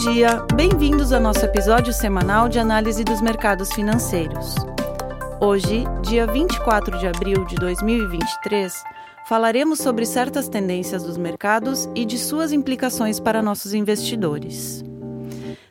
[0.00, 4.54] dia, bem-vindos ao nosso episódio semanal de análise dos mercados financeiros.
[5.38, 8.82] Hoje, dia 24 de abril de 2023,
[9.28, 14.82] falaremos sobre certas tendências dos mercados e de suas implicações para nossos investidores.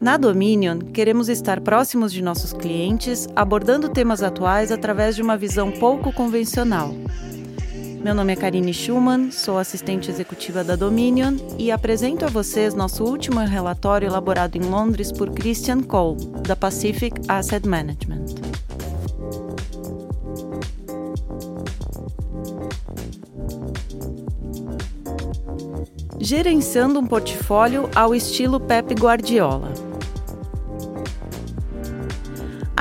[0.00, 5.72] Na Dominion, queremos estar próximos de nossos clientes, abordando temas atuais através de uma visão
[5.72, 6.94] pouco convencional.
[8.02, 13.04] Meu nome é Karine Schumann, sou assistente executiva da Dominion e apresento a vocês nosso
[13.04, 18.24] último relatório elaborado em Londres por Christian Cole, da Pacific Asset Management.
[26.18, 29.72] Gerenciando um portfólio ao estilo Pep Guardiola.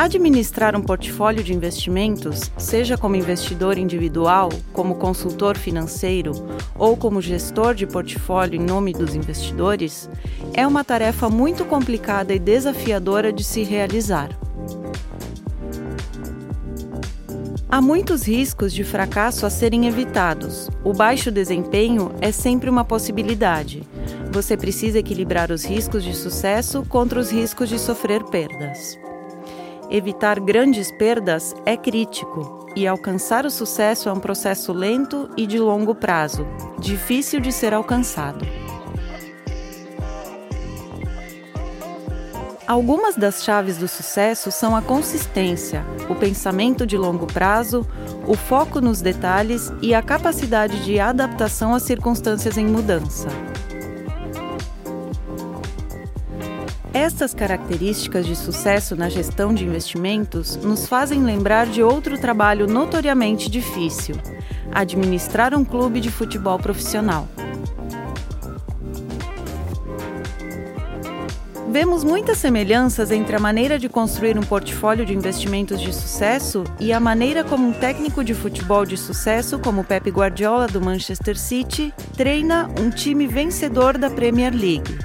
[0.01, 6.31] Administrar um portfólio de investimentos, seja como investidor individual, como consultor financeiro
[6.75, 10.09] ou como gestor de portfólio em nome dos investidores,
[10.55, 14.35] é uma tarefa muito complicada e desafiadora de se realizar.
[17.69, 20.67] Há muitos riscos de fracasso a serem evitados.
[20.83, 23.83] O baixo desempenho é sempre uma possibilidade.
[24.31, 28.97] Você precisa equilibrar os riscos de sucesso contra os riscos de sofrer perdas.
[29.91, 35.59] Evitar grandes perdas é crítico e alcançar o sucesso é um processo lento e de
[35.59, 36.47] longo prazo,
[36.79, 38.47] difícil de ser alcançado.
[42.65, 47.85] Algumas das chaves do sucesso são a consistência, o pensamento de longo prazo,
[48.25, 53.27] o foco nos detalhes e a capacidade de adaptação às circunstâncias em mudança.
[56.93, 63.49] Estas características de sucesso na gestão de investimentos nos fazem lembrar de outro trabalho notoriamente
[63.49, 64.15] difícil:
[64.73, 67.29] administrar um clube de futebol profissional.
[71.71, 76.91] Vemos muitas semelhanças entre a maneira de construir um portfólio de investimentos de sucesso e
[76.91, 81.93] a maneira como um técnico de futebol de sucesso, como Pep Guardiola do Manchester City,
[82.17, 84.99] treina um time vencedor da Premier League.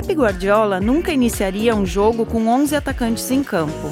[0.00, 3.90] Pep Guardiola nunca iniciaria um jogo com 11 atacantes em campo,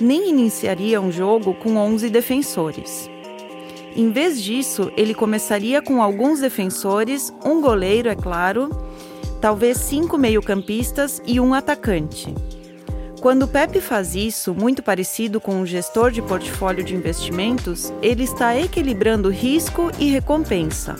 [0.00, 3.10] nem iniciaria um jogo com 11 defensores.
[3.94, 8.70] Em vez disso, ele começaria com alguns defensores, um goleiro, é claro,
[9.38, 12.34] talvez cinco meio-campistas e um atacante.
[13.20, 18.58] Quando Pepe faz isso, muito parecido com um gestor de portfólio de investimentos, ele está
[18.58, 20.96] equilibrando risco e recompensa,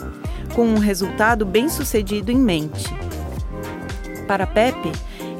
[0.53, 3.06] com um resultado bem sucedido em mente.
[4.27, 4.91] Para Pepe,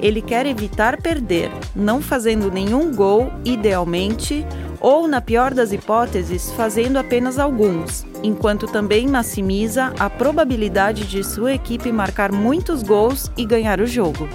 [0.01, 4.45] ele quer evitar perder, não fazendo nenhum gol, idealmente,
[4.79, 11.53] ou, na pior das hipóteses, fazendo apenas alguns, enquanto também maximiza a probabilidade de sua
[11.53, 14.29] equipe marcar muitos gols e ganhar o jogo.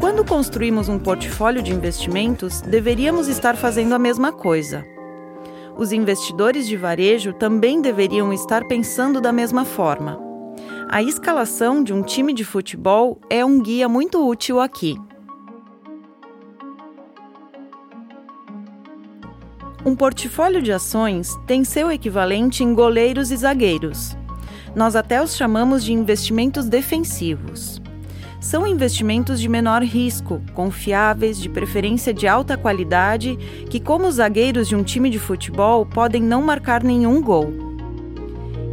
[0.00, 4.84] Quando construímos um portfólio de investimentos, deveríamos estar fazendo a mesma coisa
[5.78, 10.18] os investidores de varejo também deveriam estar pensando da mesma forma.
[10.90, 14.96] A escalação de um time de futebol é um guia muito útil aqui.
[19.86, 24.16] Um portfólio de ações tem seu equivalente em goleiros e zagueiros.
[24.74, 27.80] Nós até os chamamos de investimentos defensivos
[28.40, 33.36] são investimentos de menor risco, confiáveis, de preferência de alta qualidade,
[33.68, 37.52] que, como os zagueiros de um time de futebol, podem não marcar nenhum gol.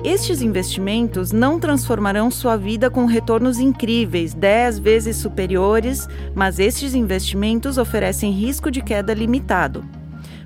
[0.03, 7.79] Estes investimentos não transformarão sua vida com retornos incríveis, 10 vezes superiores, mas estes investimentos
[7.79, 9.83] oferecem risco de queda limitado,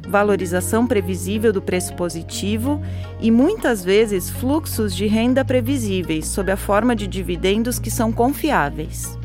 [0.10, 2.82] valorização previsível do preço positivo
[3.22, 9.18] e muitas vezes fluxos de renda previsíveis sob a forma de dividendos que são confiáveis.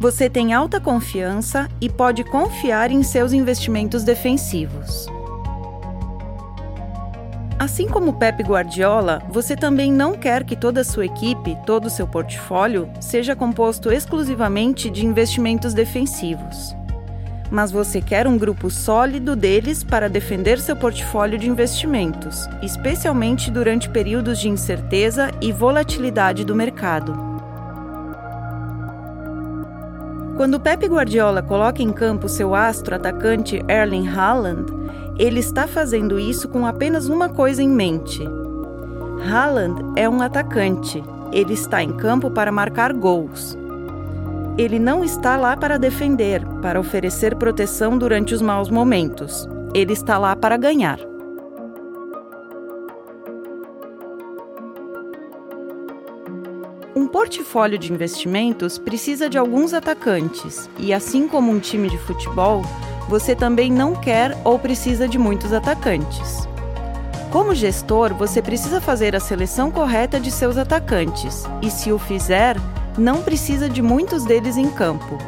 [0.00, 5.06] Você tem alta confiança e pode confiar em seus investimentos defensivos.
[7.56, 11.90] Assim como Pep Guardiola, você também não quer que toda a sua equipe, todo o
[11.90, 16.74] seu portfólio, seja composto exclusivamente de investimentos defensivos
[17.54, 23.88] mas você quer um grupo sólido deles para defender seu portfólio de investimentos, especialmente durante
[23.88, 27.16] períodos de incerteza e volatilidade do mercado.
[30.36, 34.64] Quando Pep Guardiola coloca em campo seu astro atacante Erling Haaland,
[35.16, 38.20] ele está fazendo isso com apenas uma coisa em mente.
[39.30, 43.56] Haaland é um atacante, ele está em campo para marcar gols.
[44.56, 49.48] Ele não está lá para defender, para oferecer proteção durante os maus momentos.
[49.74, 51.00] ele está lá para ganhar.
[56.94, 62.62] Um portfólio de investimentos precisa de alguns atacantes, e assim como um time de futebol,
[63.08, 66.48] você também não quer ou precisa de muitos atacantes.
[67.32, 72.56] Como gestor, você precisa fazer a seleção correta de seus atacantes, e se o fizer,
[72.96, 75.18] não precisa de muitos deles em campo.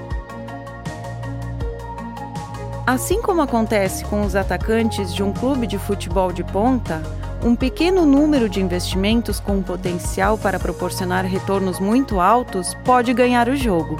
[2.86, 7.02] Assim como acontece com os atacantes de um clube de futebol de ponta,
[7.42, 13.56] um pequeno número de investimentos com potencial para proporcionar retornos muito altos pode ganhar o
[13.56, 13.96] jogo.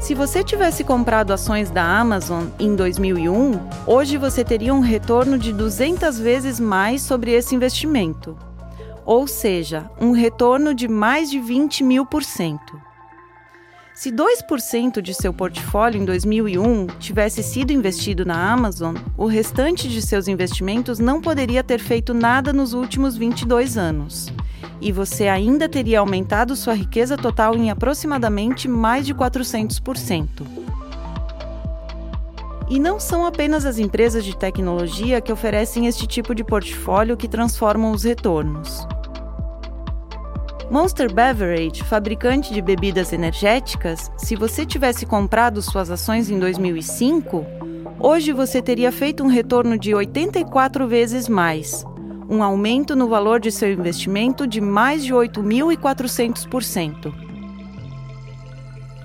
[0.00, 5.52] Se você tivesse comprado ações da Amazon em 2001, hoje você teria um retorno de
[5.52, 8.36] 200 vezes mais sobre esse investimento.
[9.04, 12.80] Ou seja, um retorno de mais de 20 mil por cento.
[13.94, 20.00] Se 2% de seu portfólio em 2001 tivesse sido investido na Amazon, o restante de
[20.00, 24.32] seus investimentos não poderia ter feito nada nos últimos 22 anos.
[24.80, 30.61] E você ainda teria aumentado sua riqueza total em aproximadamente mais de 400%.
[32.72, 37.28] E não são apenas as empresas de tecnologia que oferecem este tipo de portfólio que
[37.28, 38.86] transformam os retornos.
[40.70, 47.44] Monster Beverage, fabricante de bebidas energéticas, se você tivesse comprado suas ações em 2005,
[48.00, 51.84] hoje você teria feito um retorno de 84 vezes mais,
[52.26, 57.31] um aumento no valor de seu investimento de mais de 8.400%.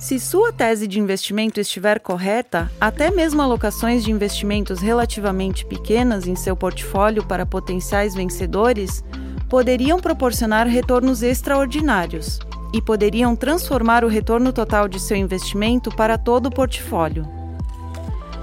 [0.07, 6.33] Se sua tese de investimento estiver correta, até mesmo alocações de investimentos relativamente pequenas em
[6.33, 9.03] seu portfólio para potenciais vencedores
[9.49, 12.39] poderiam proporcionar retornos extraordinários
[12.73, 17.27] e poderiam transformar o retorno total de seu investimento para todo o portfólio.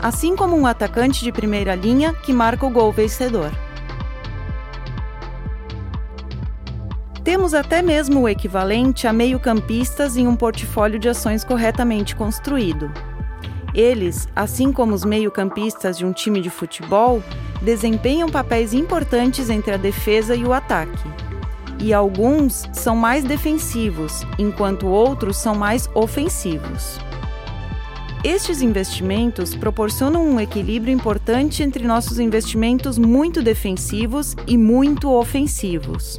[0.02, 3.50] Assim como um atacante de primeira linha que marca o gol vencedor.
[7.24, 12.92] Temos até mesmo o equivalente a meio-campistas em um portfólio de ações corretamente construído.
[13.74, 17.22] Eles, assim como os meio-campistas de um time de futebol,
[17.62, 21.02] desempenham papéis importantes entre a defesa e o ataque.
[21.80, 27.00] E alguns são mais defensivos, enquanto outros são mais ofensivos.
[28.22, 36.18] Estes investimentos proporcionam um equilíbrio importante entre nossos investimentos muito defensivos e muito ofensivos.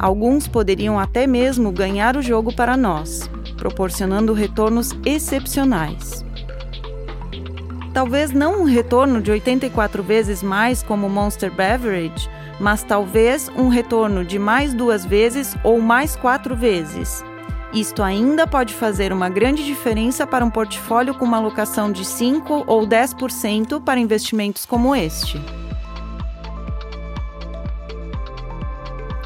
[0.00, 6.24] Alguns poderiam até mesmo ganhar o jogo para nós, proporcionando retornos excepcionais.
[7.92, 14.24] Talvez não um retorno de 84 vezes mais como Monster Beverage, mas talvez um retorno
[14.24, 17.22] de mais duas vezes ou mais quatro vezes.
[17.70, 22.64] Isto ainda pode fazer uma grande diferença para um portfólio com uma alocação de 5
[22.66, 25.38] ou 10% para investimentos como este.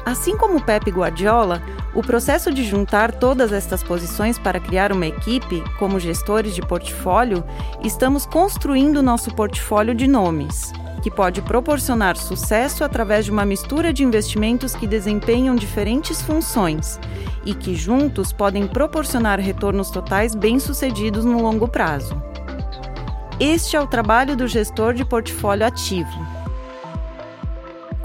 [0.05, 1.63] Assim como Pep Guardiola,
[1.95, 7.43] o processo de juntar todas estas posições para criar uma equipe, como gestores de portfólio,
[7.83, 10.71] estamos construindo nosso portfólio de nomes,
[11.01, 16.99] que pode proporcionar sucesso através de uma mistura de investimentos que desempenham diferentes funções
[17.43, 22.15] e que juntos podem proporcionar retornos totais bem-sucedidos no longo prazo.
[23.39, 26.34] Este é o trabalho do gestor de portfólio ativo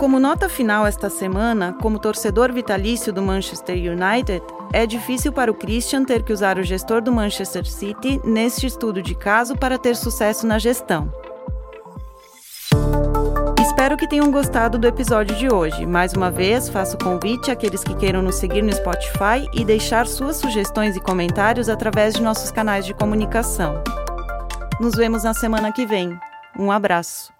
[0.01, 4.43] como nota final esta semana, como torcedor vitalício do Manchester United,
[4.73, 9.03] é difícil para o Christian ter que usar o gestor do Manchester City neste estudo
[9.03, 11.13] de caso para ter sucesso na gestão.
[13.61, 15.85] Espero que tenham gostado do episódio de hoje.
[15.85, 20.37] Mais uma vez, faço convite àqueles que queiram nos seguir no Spotify e deixar suas
[20.37, 23.85] sugestões e comentários através de nossos canais de comunicação.
[24.81, 26.19] Nos vemos na semana que vem.
[26.59, 27.40] Um abraço.